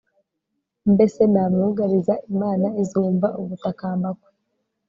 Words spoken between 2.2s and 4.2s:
imana izumva ugutakamba